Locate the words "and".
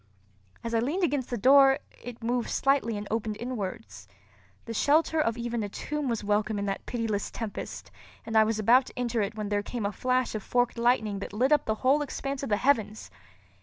2.97-3.07, 8.25-8.35